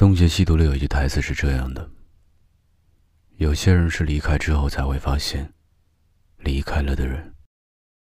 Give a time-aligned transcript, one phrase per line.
[0.00, 1.86] 东邪西毒里有一句台词是这样的：
[3.36, 5.52] 有些人是离开之后才会发现，
[6.38, 7.34] 离开了的人，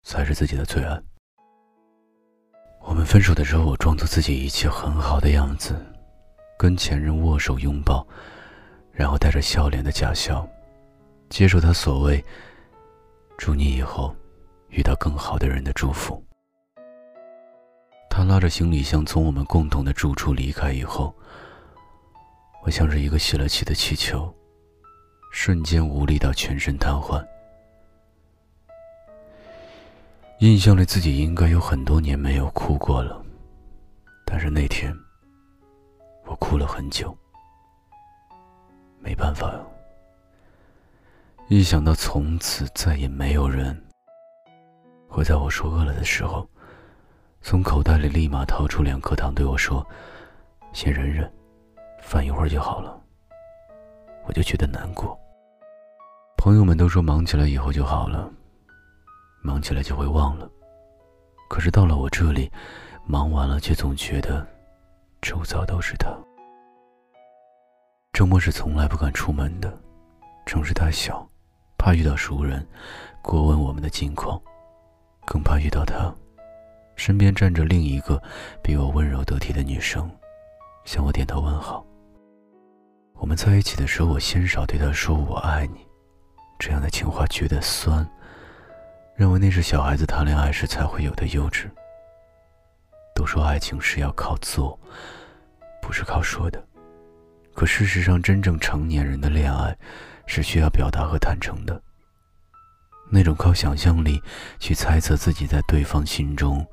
[0.03, 0.97] 才是自己的最爱。
[2.79, 5.75] 我们分手的时候，我装作自己一切很好的样子，
[6.57, 8.07] 跟前任握手拥抱，
[8.93, 10.47] 然后带着笑脸的假笑，
[11.29, 12.23] 接受他所谓
[13.37, 14.15] “祝你以后
[14.69, 16.25] 遇到更好的人”的祝福。
[18.09, 21.13] 他拉着行李箱从我们共同的住处离开以后，
[22.63, 24.33] 我像是一个泄了气的气球，
[25.31, 27.25] 瞬间无力到全身瘫痪。
[30.39, 33.21] 印象里自己应该有很多年没有哭过了，
[34.25, 34.95] 但是那天
[36.25, 37.15] 我哭了很久。
[38.99, 39.59] 没办法呀，
[41.47, 43.75] 一想到从此再也没有人
[45.07, 46.47] 会在我说饿了的时候，
[47.41, 49.85] 从口袋里立马掏出两颗糖对我说
[50.71, 51.31] ：“先忍忍，
[52.01, 52.99] 饭一会儿就好了。”
[54.25, 55.17] 我就觉得难过。
[56.37, 58.29] 朋友们都说忙起来以后就好了。
[59.41, 60.49] 忙起来就会忘了，
[61.49, 62.51] 可是到了我这里，
[63.05, 64.45] 忙完了却总觉得
[65.21, 66.09] 周遭都是他。
[68.11, 69.73] 周末是从来不敢出门的，
[70.45, 71.25] 城市太小，
[71.77, 72.67] 怕遇到熟人
[73.21, 74.39] 过问我们的近况，
[75.25, 76.13] 更怕遇到他，
[76.97, 78.21] 身边站着另一个
[78.61, 80.11] 比我温柔得体的女生，
[80.83, 81.85] 向我点头问好。
[83.19, 85.85] 我们在一起的时候，我鲜少对他说我爱你，
[86.57, 88.07] 这样的情话觉得酸。
[89.15, 91.69] 认为那是小孩子谈恋爱时才会有的幼稚。
[93.13, 94.79] 都说爱情是要靠做，
[95.81, 96.65] 不是靠说的。
[97.53, 99.77] 可事实上，真正成年人的恋爱，
[100.25, 101.79] 是需要表达和坦诚的。
[103.11, 104.21] 那种靠想象力
[104.59, 106.65] 去猜测自己在对方心中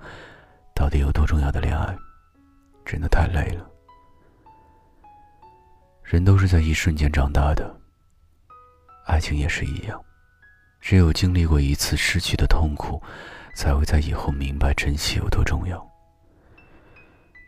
[0.75, 1.97] 到底有多重要的恋爱，
[2.85, 3.69] 真的太累了。
[6.07, 7.77] 人都是在一瞬间长大的，
[9.07, 10.01] 爱情也是一样。
[10.81, 13.03] 只有经历过一次失去的痛苦，
[13.57, 15.85] 才会在以后明白珍惜有多重要。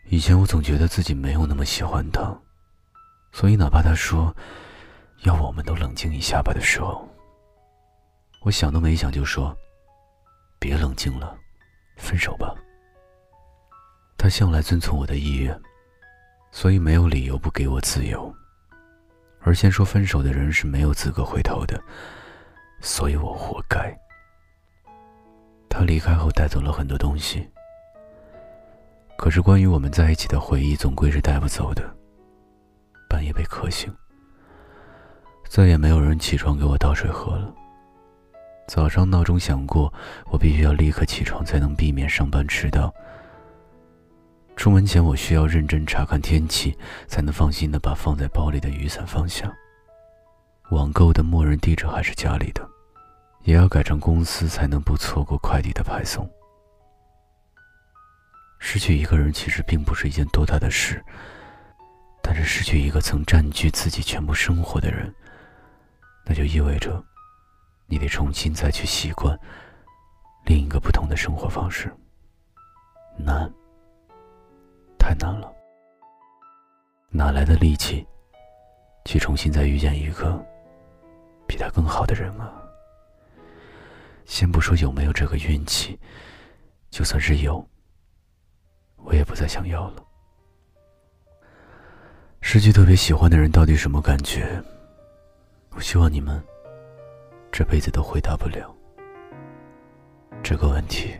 [0.09, 2.37] 以前我总觉得自己没有那么喜欢他，
[3.31, 4.35] 所以哪怕他说
[5.23, 7.07] “要我们都冷静一下吧”的时候，
[8.41, 9.57] 我想都没想就说
[10.59, 11.33] ：“别冷静了，
[11.95, 12.53] 分手吧。”
[14.19, 15.57] 他向来遵从我的意愿，
[16.51, 18.35] 所以没有理由不给我自由。
[19.41, 21.81] 而先说分手的人是没有资格回头的。
[22.81, 23.93] 所以我活该。
[25.69, 27.47] 他离开后带走了很多东西，
[29.17, 31.83] 可是关于我们在一起的回忆，总归是带不走的。
[33.09, 33.93] 半夜被渴醒，
[35.47, 37.53] 再也没有人起床给我倒水喝了。
[38.67, 39.91] 早上闹钟响过，
[40.27, 42.93] 我必须要立刻起床，才能避免上班迟到。
[44.59, 46.77] 出门前，我需要认真查看天气，
[47.07, 49.49] 才能放心的把放在包里的雨伞放下。
[50.71, 52.69] 网购的默认地址还是家里的，
[53.43, 56.29] 也要改成公司才能不错过快递的派送。
[58.59, 61.01] 失去一个人其实并不是一件多大的事，
[62.21, 65.15] 但是失去一个曾占据自己全部生活的人，
[66.25, 67.01] 那就意味着
[67.87, 69.39] 你得重新再去习惯
[70.43, 71.89] 另一个不同的生活方式。
[73.17, 73.49] 难，
[74.99, 75.51] 太难了，
[77.09, 78.05] 哪来的力气
[79.05, 80.39] 去重新再遇见一个？
[81.47, 82.61] 比他更好的人啊！
[84.25, 85.99] 先不说有没有这个运气，
[86.91, 87.67] 就算是有，
[88.97, 90.03] 我也不再想要了。
[92.41, 94.63] 失去特别喜欢的人到底什么感觉？
[95.71, 96.39] 我希望你们
[97.51, 98.75] 这辈子都回答不了
[100.43, 101.19] 这个问题。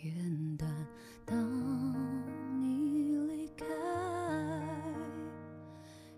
[0.00, 0.66] 片段，
[1.26, 1.36] 当
[2.58, 3.66] 你离开，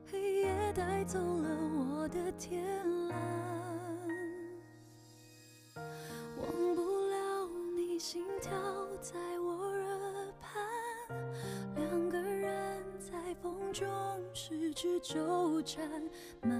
[0.09, 2.65] 黑夜带走了我的天
[3.09, 3.19] 蓝，
[5.75, 8.53] 忘不了你心跳
[9.01, 10.63] 在我耳畔，
[11.75, 13.85] 两个人在风中
[14.33, 15.91] 失去纠缠，
[16.41, 16.57] 满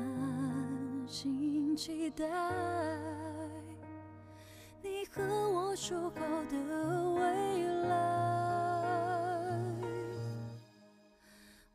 [1.07, 2.27] 心期待。
[4.85, 6.21] 你和我说好
[6.51, 6.55] 的
[7.15, 7.97] 未来，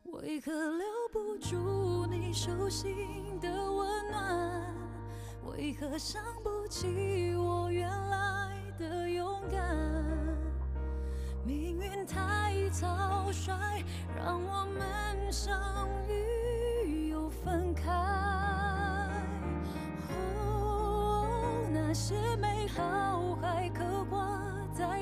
[0.04, 4.74] 为何留不住你手心的温暖？
[5.46, 8.47] 为何想不起我原来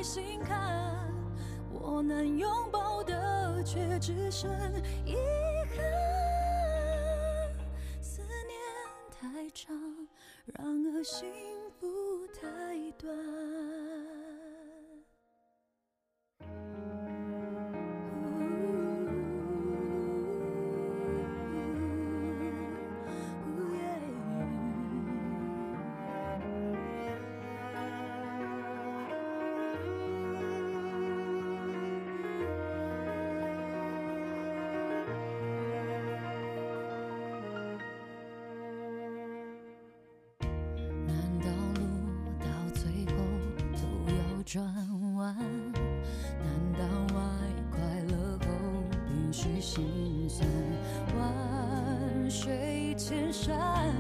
[0.07, 1.13] 心坎，
[1.73, 4.49] 我能拥抱的却只剩
[5.05, 5.17] 遗
[5.75, 5.85] 憾，
[8.01, 8.57] 思念
[9.11, 9.77] 太长，
[10.45, 11.56] 让恶心。
[44.47, 44.65] 转
[45.17, 45.37] 弯。
[46.39, 47.21] 难道外
[47.69, 48.47] 快乐后
[49.09, 50.49] 必须心酸？
[51.19, 53.93] 万水千山。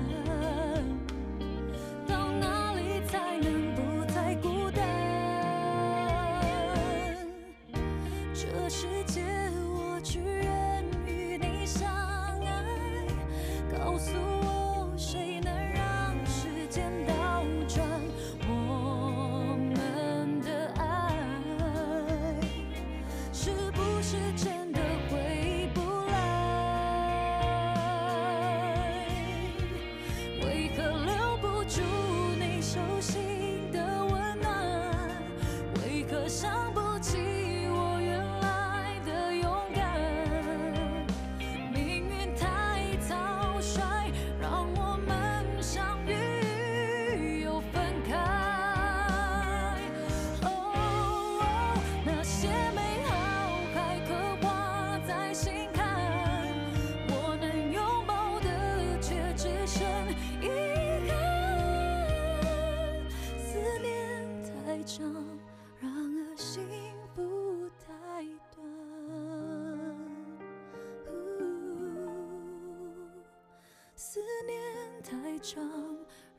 [74.36, 74.60] 思念
[75.02, 75.64] 太长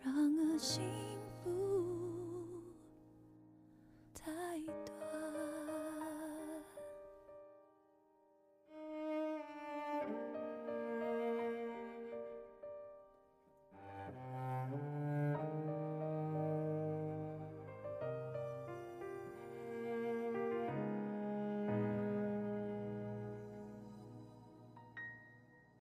[0.03, 1.26] 让恶心。